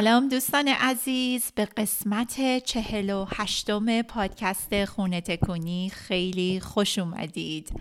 [0.00, 7.72] سلام دوستان عزیز به قسمت چهل و هشتم پادکست خونه تکونی خیلی خوش اومدید.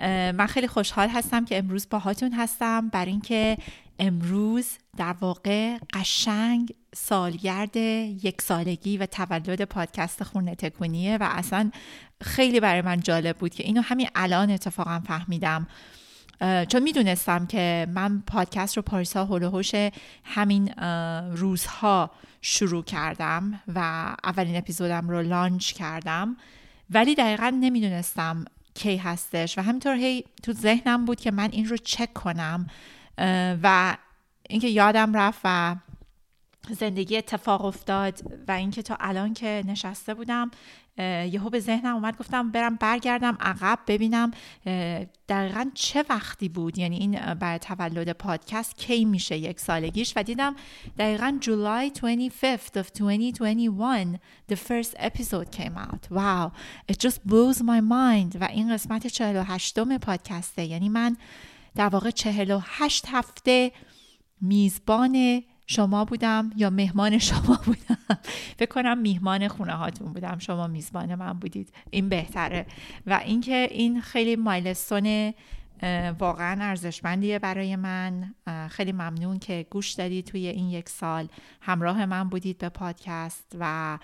[0.00, 2.88] من خیلی خوشحال هستم که امروز باهاتون هستم.
[2.88, 3.56] بر اینکه
[3.98, 11.70] امروز در واقع قشنگ سالگرد یک سالگی و تولد پادکست خونه تکونیه و اصلا
[12.20, 15.66] خیلی برای من جالب بود که اینو همین الان اتفاقا فهمیدم.
[16.40, 19.74] چون می‌دونستم که من پادکست رو پاریسا هلوهوش
[20.24, 20.68] همین
[21.36, 23.78] روزها شروع کردم و
[24.24, 26.36] اولین اپیزودم رو لانچ کردم.
[26.90, 31.76] ولی دقیقا نمی‌دونستم کی هستش و همینطور هی تو ذهنم بود که من این رو
[31.76, 32.66] چک کنم
[33.62, 33.96] و
[34.48, 35.76] اینکه یادم رفت و
[36.74, 40.50] زندگی اتفاق افتاد و اینکه تا الان که نشسته بودم
[40.98, 44.30] یهو به ذهنم اومد گفتم برم برگردم عقب ببینم
[45.28, 46.78] دقیقا چه وقتی بود.
[46.78, 50.56] یعنی این برای تولد پادکست کی میشه یک سالگیش؟ و دیدم
[50.98, 54.18] دقیقا جولای 25th of 2021
[54.52, 56.10] the first episode came out.
[56.10, 56.52] Wow.
[56.92, 58.36] It just blows my mind.
[58.40, 60.64] و این قسمت 48 م پادکسته.
[60.64, 61.16] یعنی من
[61.74, 63.72] در واقع 48 هفته
[64.40, 67.98] میزبان شما بودم یا مهمان شما بودم؟
[68.58, 70.38] فکر کنم میهمان خونه هاتون بودم.
[70.38, 71.72] شما میزبان من بودید.
[71.90, 72.66] این بهتره.
[73.06, 75.34] و اینکه این خیلی milestone
[76.18, 78.34] واقعا ارزشمندیه برای من.
[78.70, 81.28] خیلی ممنون که گوش دادید توی این یک سال.
[81.60, 83.98] همراه من بودید به پادکست و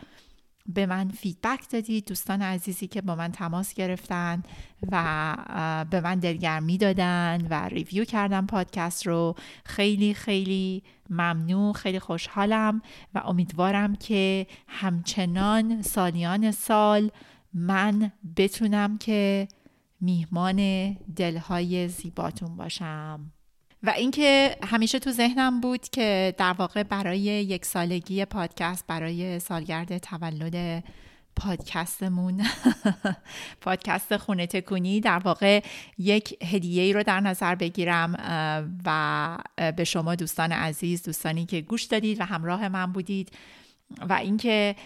[0.67, 4.43] به من feedback دادید دوستان عزیزی که با من تماس گرفتن
[4.93, 5.37] و
[5.91, 9.35] به من دلگرمی دادن و review کردن پادکست رو.
[9.65, 12.83] خیلی خیلی ممنون خیلی خوشحالم
[13.15, 17.11] و امیدوارم که همچنان سالیان سال
[17.55, 19.49] من بتونم که
[20.01, 23.33] میهمان دلهای زیباتون باشم.
[23.83, 29.99] و اینکه همیشه تو ذهنم بود که در واقع برای یک سالگی پادکست برای سالگرد
[29.99, 30.85] تولد
[31.37, 32.45] پادکستمون
[33.61, 35.63] پادکست خونه تکونی در واقع
[35.99, 38.17] یک هدیه ای رو در نظر بگیرم
[38.85, 39.39] و
[39.77, 43.31] به شما دوستان عزیز دوستانی که گوش دادید و همراه من بودید
[44.09, 44.77] و اینکه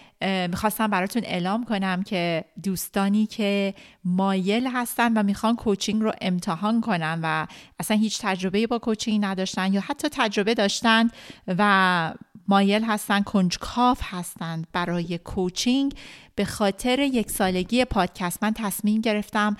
[0.49, 3.73] می‌خواستم براتون اعلام کنم که دوستانی که
[4.03, 7.47] مایل هستن و می‌خوان کوچینگ رو امتحان کنن و
[7.79, 11.09] اصلا هیچ تجربه با کوچینگ نداشتن یا حتی تجربه داشتن
[11.47, 12.13] و
[12.47, 15.93] مایل هستن کنجکاف هستند برای کوچینگ
[16.35, 19.57] به خاطر یک سالگی پادکست من تصمیم گرفتم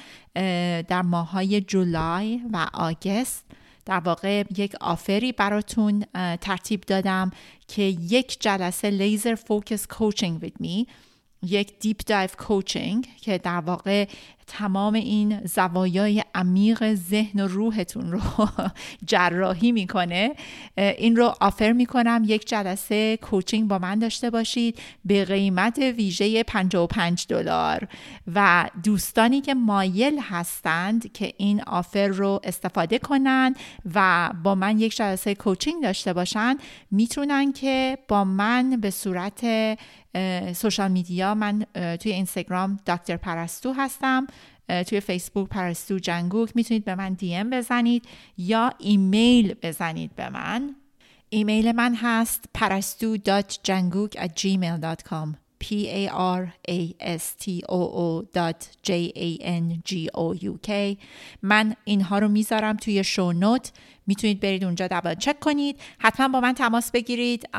[0.87, 3.45] در ماهای جولای و آگست
[3.87, 6.05] در واقع یک آفری براتون
[6.41, 7.31] ترتیب دادم
[7.67, 10.91] که یک جلسه laser focus coaching with me
[11.43, 14.07] یک deep dive coaching که در واقع
[14.47, 18.21] تمام این زوایای عمیق ذهن و روحتون رو
[19.05, 20.35] جراحی می‌کنه.
[20.77, 22.23] این رو offer می‌کنم.
[22.25, 27.87] یک جلسه coaching با من داشته باشید به قیمت ویژه 55 دلار.
[28.35, 33.55] و دوستانی که مایل هستند که این offer رو استفاده کنن
[33.95, 36.57] و با من یک جلسه کوچینگ داشته باشن
[36.91, 39.45] می‌تونن که با من به صورت
[40.53, 44.27] سوشال میدیا من توی اینستاگرام دکتر پرستو هستم.
[44.87, 48.05] توی فیسبوک پرستو جنگوک می‌تونید به من دی ام بزنید
[48.37, 50.75] یا ایمیل بزنید به من.
[51.29, 56.07] ایمیل من هست parastu.janguk at gmail.com p a
[56.39, 56.79] r a
[57.19, 58.23] s t o o
[58.83, 59.29] j a
[59.61, 60.97] n g o u k.
[61.41, 63.71] من اینها رو می‌ذارم توی شونوت
[64.07, 65.79] می‌تونید برید اونجا دبل چک کنید.
[65.99, 67.49] حتما با من تماس بگیرید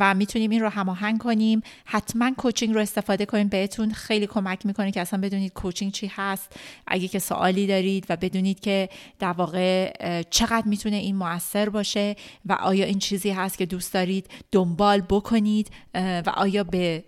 [0.00, 1.62] و می‌تونیم این رو هماهنگ کنیم.
[1.84, 3.50] حتما کوچینگ رو استفاده کنید.
[3.50, 6.52] بهتون خیلی کمک می‌کنه که اصلا بدونید کوچینگ چی هست.
[6.86, 8.88] اگه که سوالی دارید و بدونید که
[9.18, 9.92] در واقع
[10.30, 12.16] چقدر می‌تونه این موثر باشه
[12.46, 17.04] و آیا این چیزی هست که دوست دارید دنبال بکنید و آیا به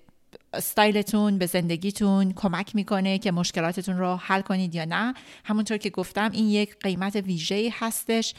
[0.53, 5.15] استایلتون به زندگیتون کمک می‌کنه که مشکلاتتون رو حل کنید یا نه.
[5.45, 8.35] همونطور که گفتم این یک قیمت ویژه هستش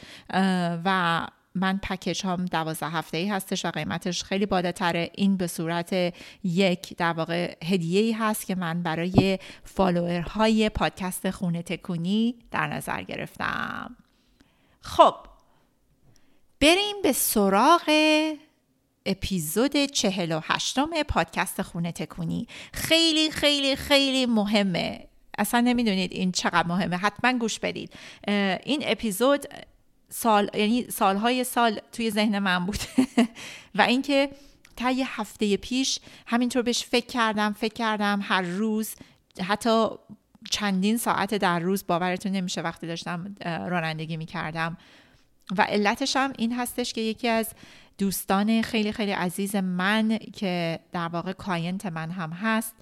[0.84, 5.10] و من پکیج هم دوازده هفته ای هستش و قیمتش خیلی بالاتره.
[5.14, 6.14] این به صورت
[6.44, 13.02] یک در واقع هدیه ای هست که من برای فالوورهای پادکست خونه تکونی در نظر
[13.02, 13.96] گرفتم.
[14.80, 15.14] خب
[16.60, 17.90] بریم به سراغ
[19.06, 22.46] اپیزود چهل و هشتم پادکست خونه تکونی.
[22.72, 25.06] خیلی خیلی خیلی مهمه.
[25.38, 26.96] اصلا نمی‌دونید این چقدر مهمه.
[26.96, 27.92] حتما گوش بدید.
[28.64, 29.46] این اپیزود
[30.08, 32.78] سال یعنی سالهای سال توی ذهن من بود.
[33.78, 34.30] و اینکه
[34.76, 38.94] تا یه هفته پیش همینطور بهش فکر کردم فکر کردم هر روز
[39.42, 39.86] حتی
[40.50, 44.76] چندین ساعت در روز باورتون نمیشه وقتی داشتم رانندگی می‌کردم.
[45.58, 47.48] و علتش هم این هستش که یکی از
[48.00, 52.74] دوستان خیلی خیلی عزیز من که در واقع کاینت من هم هست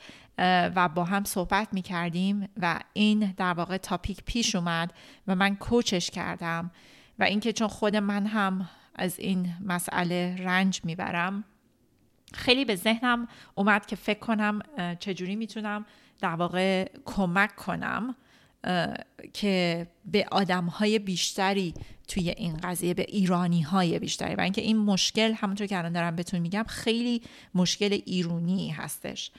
[0.77, 4.93] و با هم صحبت می کردیم و این در واقع تاپیک پیش اومد
[5.27, 6.71] و من کوچش کردم
[7.19, 11.45] و اینکه چون خود من هم از این مسئله رنج می‌برم
[12.35, 14.61] خیلی به ذهنم اومد که فکر کنم
[14.99, 15.87] چجوری می‌تونم
[16.21, 18.17] در واقع کمک کنم.
[19.33, 21.75] که به آدم های بیشتری
[22.09, 24.35] توی این قضیه به ایرانی های بیشتری.
[24.35, 27.23] و اینکه این مشکل همونطور که الان دارم بهتون میگم خیلی
[27.55, 29.31] مشکل ایرونی هستش.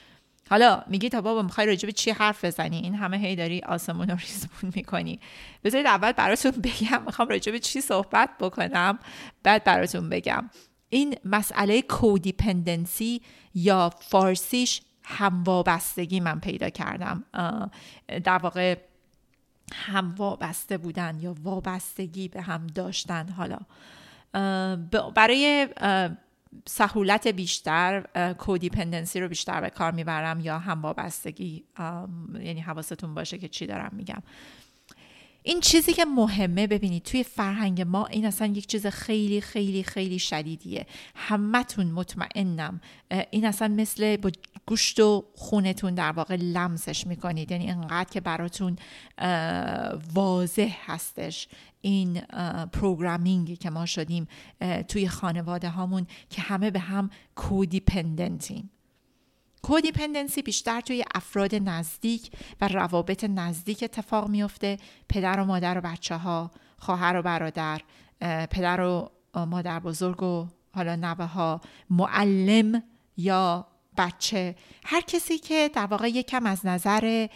[0.50, 4.10] حالا میگی تا بابا می‌خوای راجع به چی حرف بزنی؟ این همه هی داری آسمون
[4.10, 5.20] رو ریزمون می‌کنی.
[5.64, 9.00] بذارید اول براتون بگم می‌خوام راجع به چی صحبت بکنم
[9.44, 10.50] بعد براتون بگم.
[10.90, 13.22] این مسئله کودیپندنسی
[13.56, 17.24] یا فارسیش هم وابستگی من پیدا کردم.
[18.24, 18.76] در واقع
[19.74, 23.30] هم وابسته بودن یا وابستگی به هم داشتن.
[23.30, 23.58] حالا
[25.16, 25.68] برای
[26.66, 28.06] سهولت بیشتر
[28.38, 31.64] کودیپندنسی رو بیشتر به کار می‌برم یا هم وابستگی
[32.34, 34.22] یعنی حواستون باشه که چی دارم میگم.
[35.50, 40.20] این چیزی که مهمه ببینید توی فرهنگ ما این اصلا یک چیز خیلی خیلی خیلی
[40.20, 40.86] شدیدیه.
[41.16, 42.82] همتون مطمئنم
[43.32, 44.32] این اصلا مثل با
[44.66, 47.52] گوشت و خونتون در واقع لمسش می‌کنید.
[47.52, 48.76] یعنی انقدر که براتون
[50.14, 51.48] واضح هستش
[51.82, 52.22] این
[52.74, 54.28] پروگرامینگی که ما شدیم
[54.88, 58.70] توی خانواده هامون که همه به هم کودیپندنتیم
[59.62, 64.78] کودیپندنسی بیشتر توی افراد نزدیک و روابط نزدیک اتفاق میفته
[65.10, 67.82] پدر و مادر و بچه ها خواهر و برادر
[68.52, 72.84] پدر و مادر بزرگ و حالا نوه ها معلم
[73.18, 73.68] یا
[73.98, 74.56] بچه.
[74.86, 77.28] هر کسی که در واقع یکم از نظر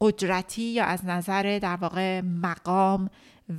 [0.00, 3.10] قدرتی یا از نظر در واقع مقام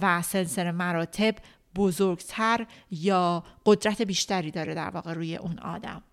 [0.02, 1.36] و سلسله مراتب
[1.76, 6.04] بزرگتر یا قدرت بیشتری داره در واقع روی اون آدم.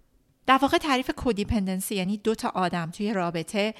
[0.46, 3.74] در واقع تعریف کودیپندنسی یعنی دو تا آدم توی رابطه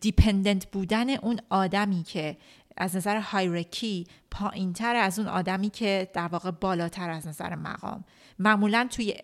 [0.00, 2.36] دیپندنت بودن اون آدمی که
[2.76, 8.04] از نظر هایرکی پایینتر از اون آدمی که در واقع بالاتر از نظر مقام.
[8.38, 9.14] معمولا توی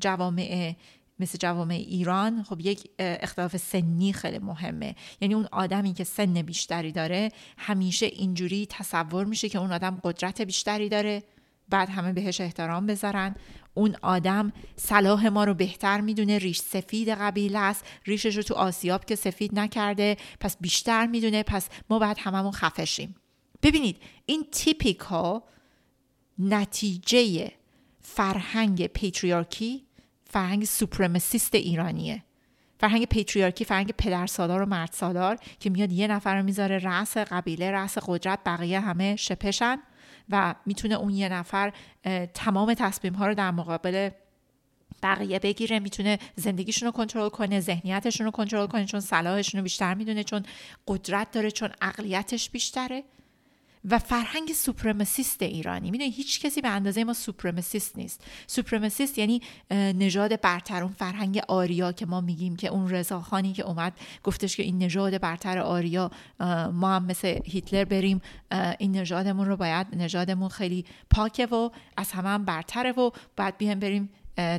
[0.00, 0.74] جوامع
[1.20, 4.94] مثل جوامع ایران خب یک اختلاف سنی خیلی مهمه.
[5.20, 10.40] یعنی اون آدمی که سن بیشتری داره همیشه اینجوری تصور میشه که اون آدم قدرت
[10.40, 11.22] بیشتری داره.
[11.68, 13.34] بعد همه بهش احترام بذارن.
[13.74, 17.84] اون آدم صلاح ما رو بهتر می‌دونه ریش سفید قبیله است.
[18.06, 21.42] ریشش رو تو آسیاب که سفید نکرده پس بیشتر می‌دونه.
[21.42, 23.14] پس ما باید هممون خفشیم.
[23.62, 23.96] ببینید
[24.26, 25.42] این typical
[26.38, 27.50] نتیجه
[28.00, 29.84] فرهنگ patriarchy
[30.30, 32.24] فرهنگ supremacist ایرانیه.
[32.80, 37.98] فرهنگ patriarchy فرهنگ پدرسالار و مردسالار که میاد یه نفر رو می‌ذاره رأس قبیله رأس
[37.98, 39.82] قدرت بقیه همه شپشن.
[40.30, 41.72] و می‌تونه اون یه نفر
[42.34, 44.10] تمام تصمیم ها رو در مقابل
[45.02, 49.94] بقیه بگیره می‌تونه زندگیشون رو کنترل کنه ذهنیتشون رو کنترل کنه چون صلاحشون رو بیشتر
[49.94, 50.42] می‌دونه چون
[50.88, 53.04] قدرت داره چون اقلیتش بیشتره.
[53.90, 55.90] و فرهنگ supremacist ایرانی.
[55.90, 58.24] می‌دونی هیچ کسی به اندازه ما supremacist نیست.
[58.46, 63.92] supremacist یعنی نژاد برتر اون فرهنگ آریا که ما میگیم که اون رضاخانی که اومد
[64.24, 66.10] گفتش که این نژاد برتر آریا
[66.72, 68.20] ما هم مثل هیتلر بریم
[68.78, 73.65] این نژادمون رو باید نژادمون خیلی پاکه و از همه هم برتره و باید با
[73.65, 74.10] هم بریم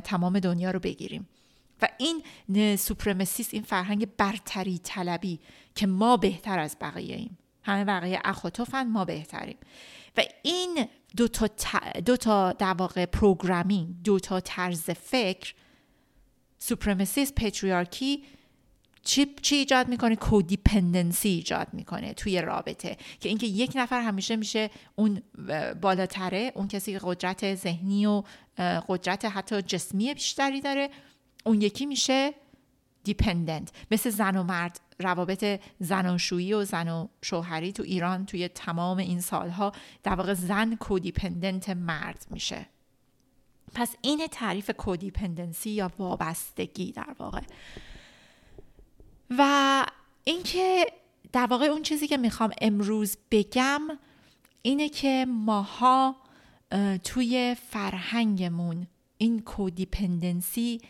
[0.04, 1.28] تمام دنیا رو بگیریم.
[1.82, 5.40] و این supremacist این فرهنگ برتری طلبی
[5.74, 7.38] که ما بهتر از بقیه ایم.
[7.62, 9.56] همه بقیه اخ و تفن ما بهتریم.
[10.16, 10.86] و این
[11.16, 11.48] دو تا,
[12.04, 15.54] دو تا در واقع programming دو تا طرز فکر
[16.58, 18.24] supremacist patriarchy
[19.02, 22.96] چی, چی ایجاد می‌کنه؟ codependency ایجاد می‌کنه توی رابطه.
[23.20, 25.22] که اینکه یک نفر همیشه میشه اون
[25.80, 28.22] بالاتره اون کسی که قدرت ذهنی و
[28.88, 30.90] قدرت حتی جسمی بیشتری داره
[31.44, 32.34] اون یکی میشه
[33.04, 38.98] دیپندنت مثل زن و مرد روابط زناشویی و زن و شوهری تو ایران توی تمام
[38.98, 42.66] این سالها در واقع زن کودیپندنت مرد میشه.
[43.74, 47.40] پس این تعریف کودیپندنسی یا وابستگی در واقع.
[49.38, 49.84] و
[50.24, 50.86] اینکه
[51.32, 53.80] در واقع اون چیزی که می‌خوام امروز بگم
[54.62, 56.16] اینه که ماها
[57.04, 58.86] توی فرهنگمون
[59.18, 60.80] این کودیپندنسی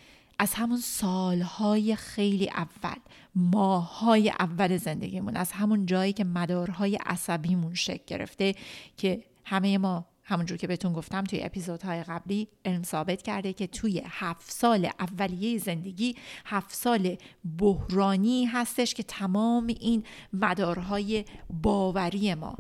[0.41, 2.99] از همون سالهای خیلی اول
[3.35, 8.55] ماهای اول زندگیمون از همون جایی که مدارهای عصبیمون شکل گرفته
[8.97, 14.03] که همه ما همونجور که بهتون گفتم توی اپیزودهای قبلی علم ثابت کرده که توی
[14.07, 16.17] هفت سال اولیه زندگی
[16.47, 17.17] هفت سال
[17.59, 21.25] بحرانی هستش که تمام این مدارهای
[21.63, 22.57] باوری ما.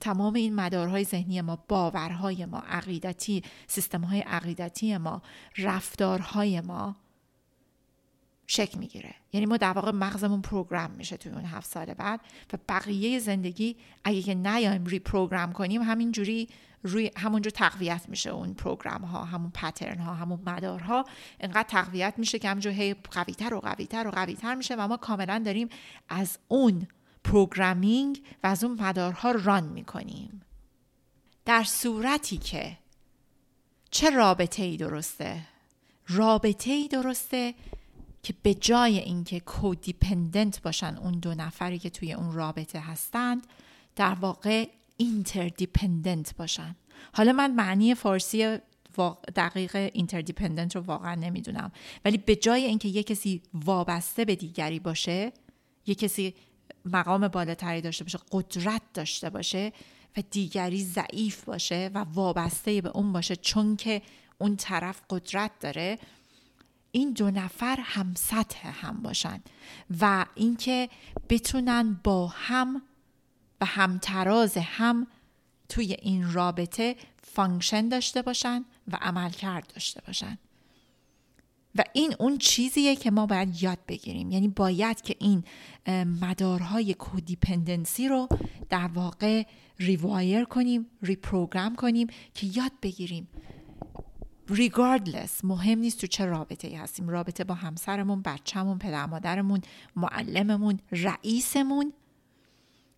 [0.00, 5.22] تمام این مدارهای ذهنی ما باورهای ما عقیدتی سیستمهای عقیدتی ما
[5.58, 6.96] رفتارهای ما
[8.46, 9.14] شکل می‌گیره.
[9.32, 12.20] یعنی ما در واقع مغزمون program میشه توی اون هفت سال بعد
[12.52, 16.48] و بقیه زندگی اگه که نیایم reprogram کنیم همینجوری
[16.82, 21.04] روی همونجور تقویت میشه اون program ها همون pattern ها همون مدارها.
[21.40, 25.42] انقدر تقویت میشه که همونجور هی قویتر و قویتر و قویتر میشه و ما کاملا
[25.44, 25.68] داریم
[26.08, 26.86] از اون
[27.24, 30.42] programming و از اون مدارها run می‌کنیم.
[31.44, 32.76] در صورتی که
[33.90, 35.40] چه رابطه ای درسته؟
[36.08, 37.54] رابطه ای درسته
[38.22, 43.46] که به جای اینکه codependent باشن اون دو نفری که توی اون رابطه هستند
[43.96, 46.76] در واقع interdependent باشن.
[47.12, 48.58] حالا من معنی فارسی
[49.36, 51.72] دقیق interdependent رو واقعا نمی‌دونم.
[52.04, 55.32] ولی به جای اینکه یه کسی وابسته به دیگری باشه
[55.86, 56.34] یه کسی
[56.84, 59.72] مقام بالاتری داشته باشه قدرت داشته باشه
[60.16, 64.02] و دیگری ضعیف باشه و وابسته به اون باشه چون که
[64.38, 65.98] اون طرف قدرت داره.
[66.92, 69.40] این دو نفر هم سطح هم باشن
[70.00, 70.88] و اینکه
[71.28, 72.82] بتونن با هم
[73.60, 75.06] و همتراز هم
[75.68, 80.38] توی این رابطه function داشته باشن و عملکرد داشته باشن.
[81.74, 84.30] و این اون چیزیه که ما باید یاد بگیریم.
[84.30, 85.44] یعنی باید که این
[86.20, 88.28] مدارهای codependency رو
[88.68, 89.42] در واقع
[89.78, 93.28] rewire کنیم reprogram کنیم که یاد بگیریم.
[94.48, 97.08] Regardless مهم نیست تو چه رابطه ای هستیم.
[97.08, 99.60] رابطه با همسرمون بچهمون پدر مادرمون
[99.96, 101.92] معلممون رئیسمون.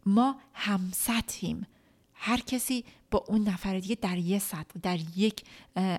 [0.06, 1.66] ما همسطحیم.
[2.14, 5.44] هر کسی با اون نفر دیگه در یه سطح در یک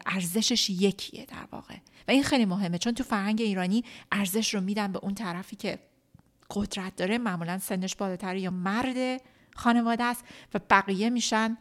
[0.05, 1.75] ارزشش یکیه در واقع.
[2.07, 5.79] و این خیلی مهمه چون تو فرهنگ ایرانی ارزش رو میدن به اون طرفی که
[6.51, 9.21] قدرت داره معمولا سنش بالاتر یا مرد
[9.55, 11.57] خانواده است و بقیه میشن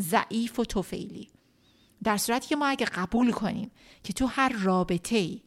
[0.00, 1.28] ضعیف و توفیلی.
[2.04, 3.70] در صورتی که ما اگه قبول کنیم
[4.04, 5.40] که تو هر رابطه ای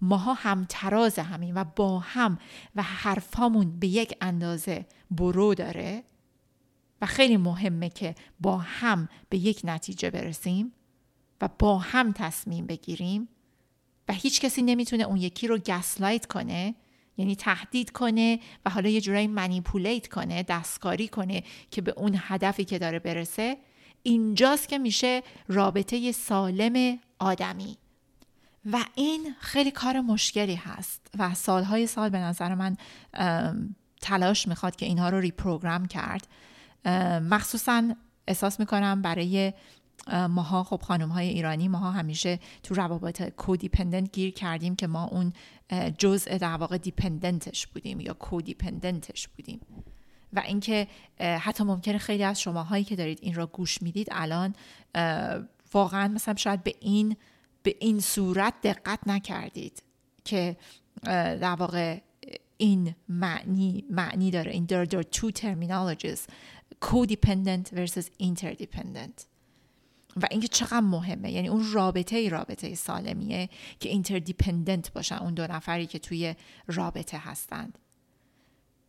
[0.00, 2.38] ماها هم تراز همین و با هم
[2.76, 6.04] و حرفامون به یک اندازه برو داره
[7.00, 10.72] و خیلی مهمه که با هم به یک نتیجه برسیم
[11.40, 13.28] و با هم تصمیم بگیریم
[14.08, 16.74] و هیچ کسی نمی‌تونه اون یکی رو گسلایت کنه
[17.16, 22.64] یعنی تهدید کنه و حالا یه جورایی منیپولیت کنه دستکاری کنه که به اون هدفی
[22.64, 23.56] که داره برسه.
[24.02, 27.76] اینجاست که میشه رابطه سالم آدمی.
[28.72, 32.76] و این خیلی کار مشکلی هست و سالهای سال به نظر من
[34.00, 36.28] تلاش می‌خواد که اینها رو ریپروگرام کرد.
[37.30, 37.94] مخصوصا
[38.28, 39.52] احساس می‌کنم برای
[40.28, 45.32] ماها خب خانم های ایرانی ماها همیشه تو روابط کودیپندنت گیر کردیم که ما اون
[45.98, 49.60] جزء در واقع دیپندنتش بودیم یا کودیپندنتش بودیم.
[50.32, 50.86] و اینکه
[51.20, 54.54] حتی ممکنه خیلی از شماهایی که دارید این را گوش می‌دید الان
[55.74, 57.16] واقعا مثلا شاید به این
[57.62, 59.82] به این صورت دقت نکردید
[60.24, 60.56] که
[61.04, 62.00] در واقع
[62.56, 64.52] این معنی معنی داره.
[64.52, 66.20] این در در two terminologies
[66.84, 69.26] codependent versus interdependent.
[70.22, 71.32] و اینکه چقدر مهمه.
[71.32, 73.48] یعنی اون رابطه ای رابطه سالمیه
[73.80, 76.34] که اینتردیپندنت باشن اون دو نفری که توی
[76.66, 77.78] رابطه هستند.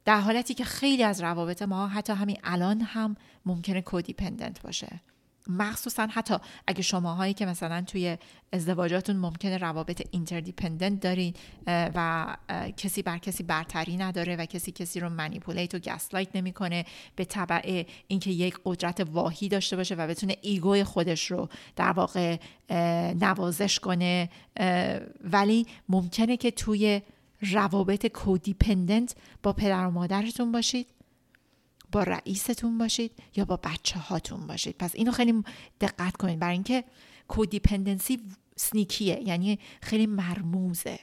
[0.06, 5.02] در حالتی که خیلی از روابط ما حتی همین الان هم ممکنه codependent باشه.
[5.50, 6.36] مخصوصا حتی
[6.68, 8.18] اگه شماهایی که مثلا توی
[8.54, 11.34] ازدواجاتون ممکنه روابط interdependent دارین
[11.68, 12.28] و
[12.78, 16.86] کسی بر کسی برتری نداره و کسی کسی رو manipulate و gaslight نمی‌کنه
[17.16, 21.92] به طبع اینکه یک قدرت واهی داشته باشه و بتونه ego ی خودش رو در
[21.92, 22.38] واقع
[23.14, 24.30] نوازش کنه
[25.24, 27.02] ولی ممکنه که توی
[27.42, 30.88] روابط codependent با پدر و مادرتون باشید.
[31.92, 34.76] با رئیستون باشید یا با بچه هاتون باشید.
[34.78, 35.44] پس اینو خیلی
[35.82, 36.40] دقت کنید.
[36.40, 36.84] برای اینکه
[37.28, 38.22] کودیپندنسی
[38.56, 41.00] سنیکیه یعنی خیلی مرموزه.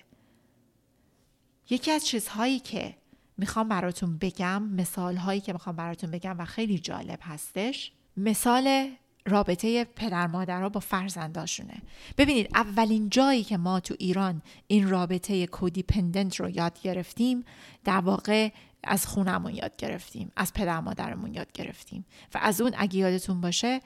[1.71, 2.97] یکی از چیزهایی که
[3.37, 7.93] می‌خوام براتون بگم مثال هایی که می‌خوام براتون بگم و خیلی جالب هستش.
[8.17, 8.91] مثال
[9.27, 11.83] رابطه پدر مادرها با فرزنداشونه.
[12.19, 17.45] ببینید اولین جایی که ما تو ایران این رابطه کودیپندنت رو یاد گرفتیم
[17.85, 18.51] در واقع
[18.85, 22.05] از خونمون یاد گرفتیم از پدر مادرمون یاد گرفتیم.
[22.35, 23.81] و از اون اگه یادتون باشه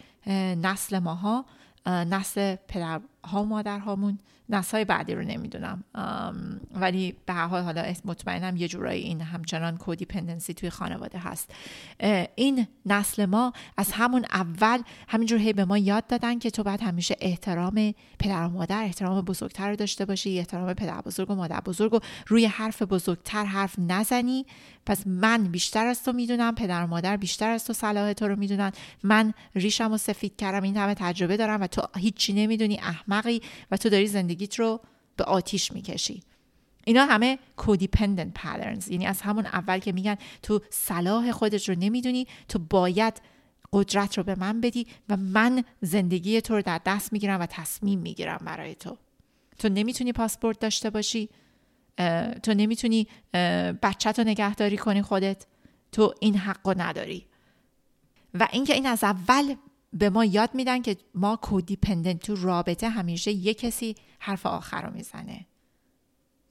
[0.57, 1.45] نسل ماها
[1.87, 2.57] نسل
[3.23, 4.19] پدرها و مادرهامون
[4.51, 5.85] نسای بعدی رو نمی‌دونم.
[6.75, 11.51] ولی به هر حال حالا مطمئنم یه جورایی این همچنان کودیپندنسی توی خانواده هست.
[12.35, 16.81] این نسل ما از همون اول همینجور هی به ما یاد دادن که تو باید
[16.81, 21.61] همیشه احترام پدر و مادر احترام بزرگتر رو داشته باشی احترام پدر بزرگ و مادر
[21.61, 24.47] بزرگ و روی حرف بزرگتر حرف نزنی.
[24.87, 28.37] پس من بیشتر از تو می‌دونم پدر و مادر بیشتر از تو صلاح تو رو
[28.37, 28.73] می‌دونن.
[29.03, 32.81] من ریشم و سفید کردم این همه تجربه دارم و تو هیچی نمی‌دونی.
[33.19, 34.81] احمقی و تو داری زندگیت رو
[35.17, 36.23] به آتیش می‌کشی.
[36.85, 42.27] اینا همه کودیپندنت پترنز یعنی از همون اول که میگن تو صلاح خودت رو نمی‌دونی
[42.49, 43.23] تو باید
[43.73, 47.99] قدرت رو به من بدی و من زندگی تو رو در دست می‌گیرم و تصمیم
[47.99, 48.97] می‌گیرم برای تو.
[49.59, 51.29] تو نمی‌تونی پاسپورت داشته باشی
[52.43, 53.07] تو نمی‌تونی
[53.83, 55.47] بچه تو نگهداری کنی خودت.
[55.93, 57.27] تو این حق رو نداری.
[58.35, 59.55] و اینکه این از اول
[59.93, 64.93] به ما یاد میدن که ما کودیپندنت تو رابطه همیشه یک کسی حرف آخر رو
[64.93, 65.47] می‌زنه.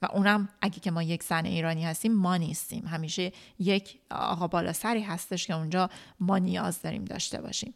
[0.02, 2.86] و اونم اگه که ما یک زن ایرانی هستیم ما نیستیم.
[2.86, 5.90] همیشه یک آقا بالا سری هستش که اونجا
[6.20, 7.74] ما نیاز داریم داشته باشیم.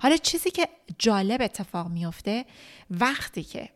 [0.00, 0.68] حالا چیزی که
[0.98, 2.44] جالب اتفاق میفته
[2.90, 3.68] وقتی که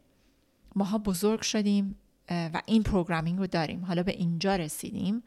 [0.74, 1.94] ماها بزرگ شدیم
[2.28, 5.22] و این programming رو داریم حالا به اینجا رسیدیم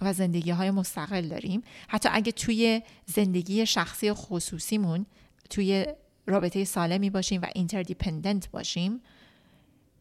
[0.00, 1.62] و زندگی های مستقل داریم.
[1.88, 5.06] حتی اگه توی زندگی شخصی خصوصیمون
[5.50, 5.86] توی
[6.26, 9.00] رابطه سالمی باشیم و interdependent باشیم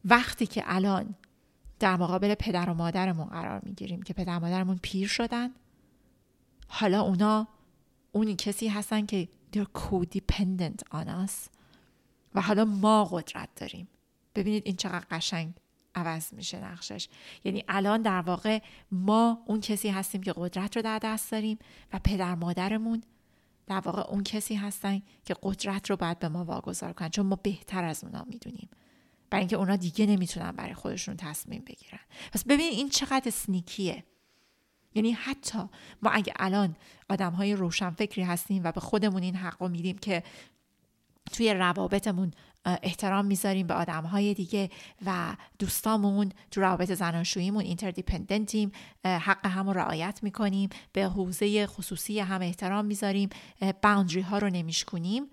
[0.05, 1.15] وقتی که الان
[1.79, 5.49] در مقابل پدر و مادرمون قرار می‌گیریم که پدر و مادرمون پیر شدن
[6.67, 7.47] حالا اونا
[8.11, 11.49] اون کسی هستن که they're codependent on us
[12.35, 13.87] و حالا ما قدرت داریم.
[14.35, 15.53] ببینید این چقدر قشنگ.
[15.95, 17.07] عوض میشه نقشش.
[17.43, 18.59] یعنی الان در واقع
[18.91, 21.59] ما اون کسی هستیم که قدرت رو در دست داریم
[21.93, 23.03] و پدر مادرمون
[23.67, 27.35] در واقع اون کسی هستن که قدرت رو باید به ما واگذار کنن چون ما
[27.35, 28.69] بهتر از اونا می‌دونیم.
[29.29, 31.99] برای اینکه اونا دیگه نمی‌تونن برای خودشون تصمیم بگیرن.
[32.33, 34.03] پس ببینید این چقدر سنیکیه
[34.95, 35.59] یعنی حتی
[36.01, 36.75] ما اگه الان
[37.09, 40.23] آدم های روشن فکری هستیم و به خودمون این حق رو میدیم که
[41.31, 42.31] توی روابطمون
[42.65, 44.69] احترام می‌ذاریم به آدم های دیگه
[45.05, 48.71] و دوستامون تو روابط زناشوییمون اینتردیپندنتیم
[49.05, 50.69] حق هم رعایت می‌کنیم.
[50.93, 53.29] به حوزه خصوصی هم احترام می‌ذاریم.
[53.83, 55.23] باوندری ها رو نمیشکنیم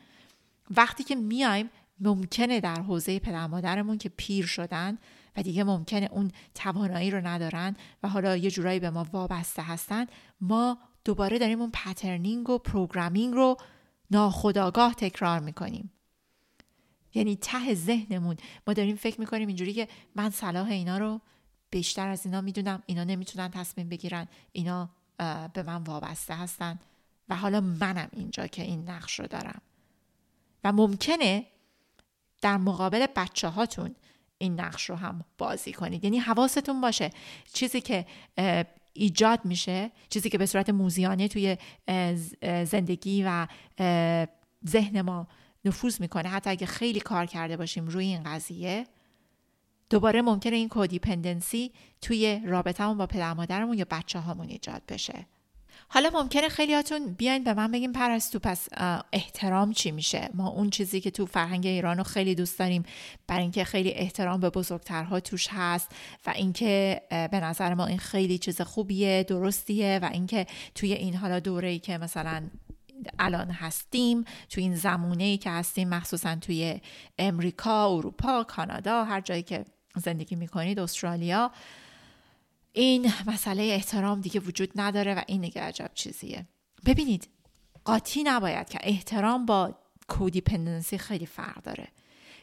[0.70, 4.98] وقتی که میایم ممکنه در حوزه پدر مادرمون که پیر شدن
[5.36, 10.06] و دیگه ممکنه اون توانایی رو ندارن و حالا یه جورایی به ما وابسته هستن
[10.40, 13.56] ما دوباره داریم اون patterning و programming رو
[14.10, 15.90] ناخودآگاه تکرار می‌کنیم.
[17.14, 18.36] یعنی ته ذهنمون.
[18.66, 21.20] ما داریم فکر می‌کنیم اینجوری که من صلاح اینا رو
[21.70, 24.90] بیشتر از اینا می‌دونم اینا نمی‌تونن تصمیم بگیرن اینا
[25.52, 26.78] به من وابسته هستن
[27.28, 29.60] و حالا منم اینجا که این نقش رو دارم.
[30.64, 31.46] و ممکنه
[32.42, 33.94] در مقابل بچه هاتون
[34.38, 36.04] این نقش رو هم بازی کنید.
[36.04, 37.10] یعنی حواستون باشه
[37.52, 38.06] چیزی که
[38.92, 41.56] ایجاد میشه چیزی که به صورت موزیانه توی
[42.64, 43.46] زندگی و
[44.68, 45.28] ذهن ما
[45.64, 46.28] نفوذ می‌کنه.
[46.28, 48.86] حتی اگه خیلی کار کرده باشیم روی این قضیه
[49.90, 55.26] دوباره ممکنه این کودیپندنسی توی رابطهمون با پدر مادرمون یا بچه هامون ایجاد بشه.
[55.88, 58.68] حالا ممکنه خیلیاتون بیاین به من بگیم پرستو پس
[59.12, 62.82] احترام چی میشه؟ ما اون چیزی که تو فرهنگ ایران رو خیلی دوست داریم
[63.26, 65.88] برای اینکه خیلی احترام به بزرگترها توش هست
[66.26, 71.40] و اینکه به نظر ما این خیلی چیز خوبیه درستیه و اینکه توی این حالا
[71.40, 72.42] دوره ای که مثلا
[73.18, 76.80] الان هستیم تو این زمونه ای که هستیم مخصوصا توی
[77.18, 79.64] امریکا، اروپا، کانادا هر جایی که
[79.96, 81.50] زندگی می‌کنید استرالیا.
[82.72, 86.46] این مسئله احترام دیگه وجود نداره و این نگه عجب چیزیه.
[86.86, 87.28] ببینید
[87.84, 89.74] قاطی نباید که احترام با
[90.08, 91.88] کودیپندنسی خیلی فرق داره.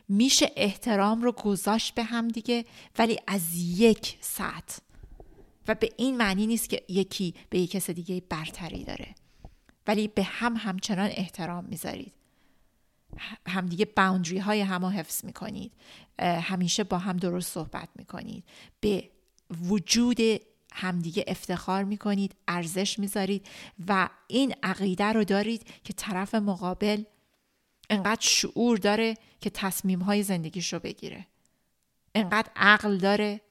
[0.10, 2.65] میشه احترام رو گذاشت به هم دیگه
[2.98, 4.78] ولی از یک سطح.
[5.67, 9.15] و به این معنی نیست که یکی به یک کس دیگه برتری داره.
[9.88, 12.13] ولی به هم همچنان احترام می‌ذارید.
[13.47, 15.73] همدیگه باوندری های هم حفظ می‌کنید.
[16.19, 18.43] همیشه با هم درست صحبت می‌کنید.
[18.80, 19.10] به
[19.62, 20.17] وجود
[20.73, 23.47] همدیگه افتخار می‌کنید ارزش می‌ذارید
[23.88, 27.04] و این عقیده رو دارید که طرف مقابل
[27.89, 31.28] انقدر شعور داره که تصمیم های زندگیش رو بگیره.
[32.15, 33.41] انقدر عقل داره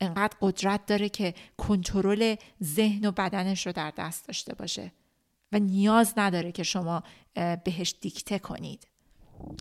[0.00, 4.92] انقدر قدرت داره که کنترل ذهن و بدنش رو در دست داشته باشه.
[5.54, 7.02] و نیاز نداره که شما
[7.64, 8.86] بهش دیکته کنید.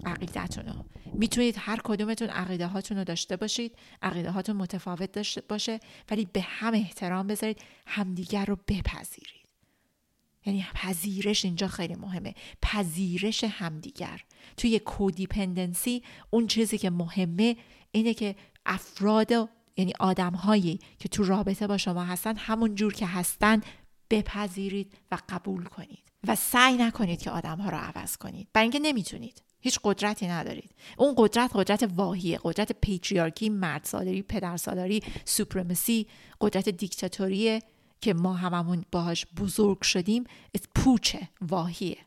[0.05, 5.79] عقیدتون رو می‌تونید هر کدومتون عقیده هاتون رو داشته باشید عقیده هاتون متفاوت داشته باشه
[6.11, 9.43] ولی به هم احترام بذارید همدیگر رو بپذیرید.
[10.45, 12.33] یعنی پذیرش اینجا خیلی مهمه.
[12.61, 14.23] پذیرش همدیگر.
[14.57, 17.57] توی کودیپندنسی اون چیزی که مهمه
[17.91, 19.31] اینه که افراد
[19.77, 23.61] یعنی آدم هایی که تو رابطه با شما هستن همون جور که هستن
[24.13, 28.47] بپذیرید و قبول کنید و سعی نکنید که آدم ها رو عوض کنید.
[28.53, 29.41] برای اینکه نمی‌تونید.
[29.59, 30.71] هیچ قدرتی ندارید.
[30.97, 36.07] اون قدرت قدرت واهیه قدرت پیتریارکی مرد سالاری پدر سالاری سوپرمسی
[36.41, 37.61] قدرت دیکتاتوریه
[38.01, 40.23] که ما هممون باهاش بزرگ شدیم.
[40.75, 41.97] پوچه واهیه.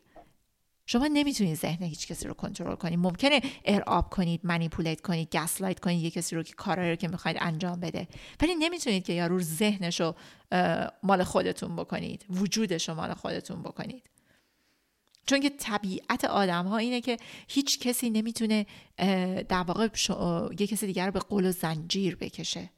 [0.89, 6.03] شما نمی‌تونید ذهن هیچ کسی رو کنترل کنید ممکنه ارعاب کنید منیپولیت کنید گسلایت کنید
[6.03, 8.07] یه کسی رو که کارایی رو که می‌خواید انجام بده.
[8.41, 10.15] ولی نمی‌تونید که یارو ذهنش رو
[11.03, 12.25] مال خودتون بکنید.
[12.29, 14.09] وجودش رو مال خودتون بکنید.
[15.25, 18.65] چون که طبیعت آدم ها اینه که هیچ کسی نمی‌تونه
[19.49, 19.87] در واقع
[20.59, 22.69] یه کسی دیگر رو به قول و زنجیر بکشه.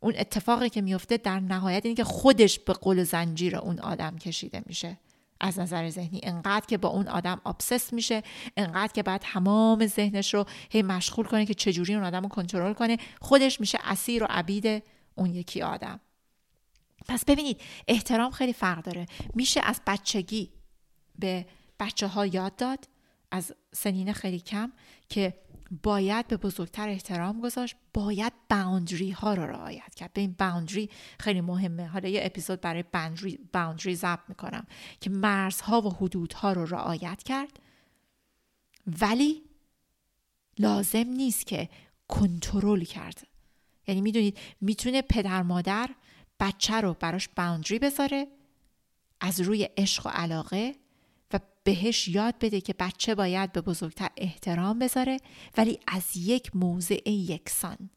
[0.00, 4.18] اون اتفاقی که میفته در نهایت اینه که خودش به قول و زنجیر اون آدم
[4.18, 4.98] کشیده میشه.
[5.40, 8.22] از نظر ذهنی انقدر که با اون آدم آبسس میشه
[8.56, 12.72] انقدر که بعد تمام ذهنش رو هی مشغول کنه که چجوری اون آدم رو کنترل
[12.72, 14.82] کنه خودش میشه اسیر و عبید
[15.14, 16.00] اون یکی آدم.
[17.08, 19.06] پس ببینید احترام خیلی فرق داره.
[19.34, 20.50] میشه از بچگی
[21.18, 21.46] به
[21.80, 22.88] بچه ها یاد داد
[23.30, 24.72] از سنین خیلی کم
[25.08, 25.34] که
[25.82, 30.12] باید به بزرگتر احترام گذاشت باید باوندری ها رو رعایت کرد.
[30.12, 31.86] به این باوندری خیلی مهمه.
[31.86, 32.84] حالا یه اپیزود برای
[33.52, 34.66] باوندری ضبط می‌کنم
[35.00, 37.60] که مرزها و حدودها رو رعایت کرد.
[39.00, 39.42] ولی
[40.58, 41.68] لازم نیست که
[42.08, 43.26] کنترل کرد.
[43.86, 45.90] یعنی می‌دونید می‌تونه پدر مادر
[46.40, 48.26] بچه رو براش باوندری بذاره
[49.20, 50.74] از روی عشق و علاقه
[51.68, 55.16] بهش یاد بده که بچه باید به بزرگتر احترام بذاره
[55.56, 57.90] ولی از یک موضع یکسان.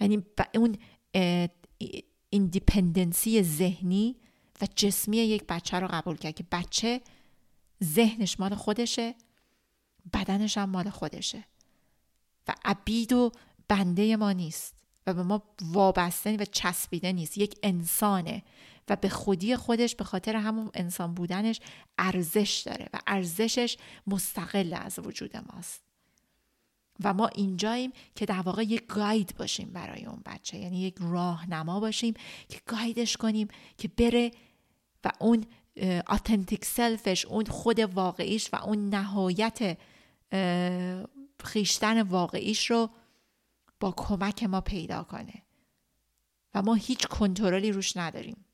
[0.00, 0.24] یعنی
[0.54, 0.76] اون
[2.30, 4.16] ایندیپندنسی ذهنی
[4.60, 7.00] و جسمی یک بچه رو قبول کرد که بچه
[7.84, 9.14] ذهنش مال خودشه
[10.12, 11.44] بدنش هم مال خودشه.
[12.48, 13.32] و عبید و
[13.68, 14.83] بنده ما نیست.
[15.06, 17.38] و به ما وابسته و چسبیده نیست.
[17.38, 18.42] یک انسانه
[18.88, 21.60] و به خودی خودش به خاطر همون انسان بودنش
[21.98, 25.82] ارزش داره و ارزشش مستقل از وجود ماست.
[27.04, 30.58] و ما اینجاییم که در واقع یک گاید باشیم برای اون بچه.
[30.58, 32.14] یعنی یک راهنما باشیم
[32.48, 34.30] که گایدش کنیم که بره
[35.04, 35.44] و اون
[36.08, 39.78] authentic self ش اون خود واقعیش و اون نهایت
[41.44, 42.90] خویشتن واقعیش رو
[43.80, 45.42] با کمک ما پیدا کنه.
[46.54, 48.44] و ما هیچ کنترلی روش نداریم.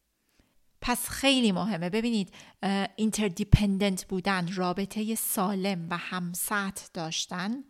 [0.80, 1.90] پس خیلی مهمه.
[1.90, 2.34] ببینید
[2.96, 7.64] interdependent بودن رابطه سالم و هم‌سطح داشتن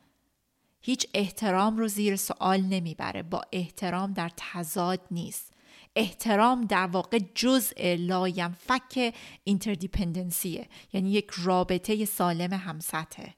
[0.80, 3.22] هیچ احترام رو زیر سوال نمی‌بره.
[3.22, 5.52] با احترام در تضاد نیست.
[5.96, 13.35] احترام در واقع جزء لاینفک interdependency ه یعنی یک رابطه سالم هم‌سطحه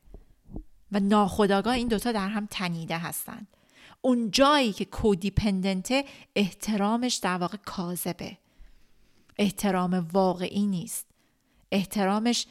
[0.93, 3.57] و ناخودآگاه این دوتا در هم تنیده هستند
[4.05, 6.05] اون جایی که codependent ه
[6.37, 8.39] احترامش در واقع کاذبه.
[9.39, 11.07] احترام واقعی نیست.
[11.73, 12.47] احترامش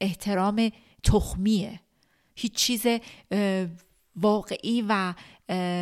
[0.00, 0.70] احترام
[1.02, 1.80] تخمیه.
[2.34, 2.86] هیچ چیز
[4.16, 5.14] واقعی و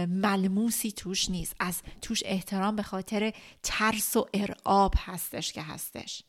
[0.07, 1.57] ملموسی توش نیست.
[1.61, 6.23] از توش احترام به خاطر ترس و ارعاب هستش که هستش.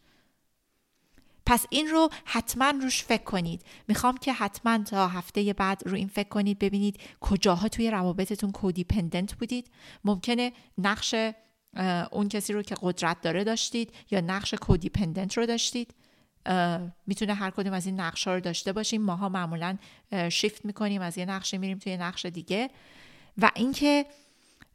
[1.46, 3.62] پس این رو حتما روش فکر کنید.
[3.88, 9.34] می‌خوام که حتما تا هفته بعد رو این فکر کنید ببینید کجاها توی روابطتون کودیپندنت
[9.34, 9.72] بودید.
[10.04, 11.16] ممکنه نقش
[12.12, 15.94] اون کسی رو که قدرت داره داشتید یا نقش کودیپندنت رو داشتید.
[17.08, 19.02] می‌تونه هر کدوم از این نقش ها رو داشته باشیم.
[19.02, 19.78] ماها معمولا
[20.30, 22.70] شیفت می‌کنیم از یه نقش میریم توی نقش دیگه.
[23.38, 24.06] و اینکه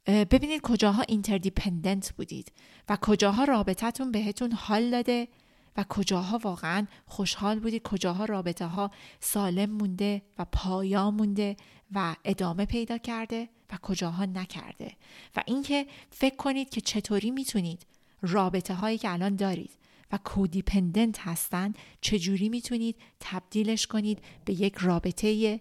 [0.06, 2.52] ببینید کجاها interdependent بودید
[2.88, 5.28] و کجاها رابطتون بهتون حال داده.
[5.76, 11.56] و کجاها واقعا خوشحال بودید کجاها رابطه ها سالم مونده و پایا مونده
[11.92, 14.96] و ادامه پیدا کرده و کجاها نکرده.
[15.37, 17.87] و اینکه فکر کنید که چطوری می‌تونید
[18.22, 19.70] رابطه هایی که الان دارید
[20.12, 25.61] و codependent هستن چجوری می‌تونید تبدیلش کنید به یک رابطه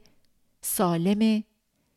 [0.62, 1.43] سالم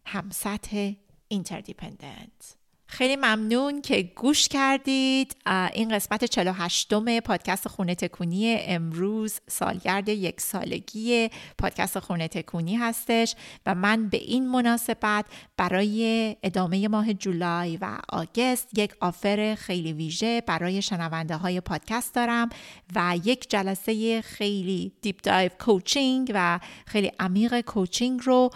[0.05, 0.93] همسطح
[1.29, 2.57] interdependent
[2.93, 5.37] خیلی ممنون که گوش کردید.
[5.73, 13.35] این قسمت 48 م پادکست خونه تکونی امروز سالگرد یک سالگی پادکست خونه تکونی هستش
[13.67, 15.25] و من به این مناسبت
[15.57, 22.49] برای ادامه ماه جولای و آگست یک offer خیلی ویژه برای شنونده های پادکست دارم
[22.95, 28.51] و یک جلسه خیلی deep dive coaching و خیلی عمیق coaching رو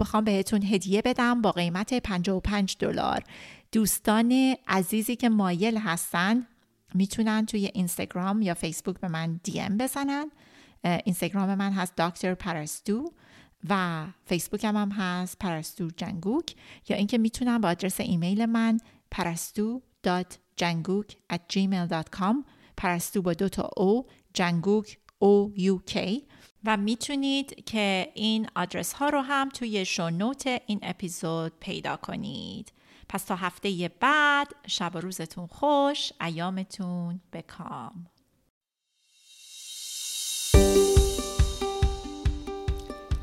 [0.00, 3.22] بخوام بهتون هدیه بدم با قیمت 55 دلار.
[3.72, 6.46] دوستان عزیزی که مایل هستن
[6.94, 10.30] می‌تونن توی اینستاگرام یا فیسبوک به من DM بزنن.
[10.84, 13.12] اینستاگرام من هست دکتر پرستو
[13.68, 16.54] و فیسبوک هم, هم هست پرستو جنگوک.
[16.88, 18.78] یا اینکه می‌تونن با آدرس ایمیل من
[19.10, 19.82] پرستو
[20.56, 22.36] جنگوک at gmail.com
[22.76, 25.80] پرستو با دو تا او جنگوک او یو
[26.64, 32.72] و می‌تونید که این آدرس ها رو هم توی شونوت این اپیزود پیدا کنید.
[33.12, 38.06] پس تا هفته بعد شب و روزتون خوش ایامتون بکام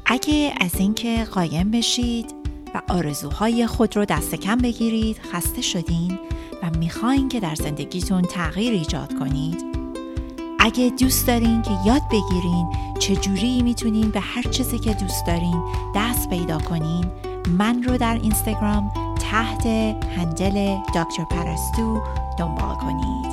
[0.06, 2.36] اگه از اینکه قایم بشید
[2.76, 6.20] و آرزوهای خود رو دست کم بگیرید خسته شدین
[6.64, 9.64] و می‌خواین که در زندگیتون تغییر ایجاد کنید
[10.60, 15.64] اگه دوست دارین که یاد بگیرین چجوری می‌تونین به هر چیزی که دوست دارین
[15.96, 17.12] دست پیدا کنین
[17.58, 19.66] من رو در اینستاگرام تحت
[20.18, 22.02] هندل دکتر پرستو
[22.38, 23.26] دنبال کنید.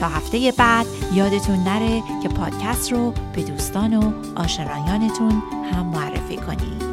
[0.00, 6.83] تا هفته بعد یادتون نره که پادکست رو به دوستان و آشنایانتون هم معرفی کنید.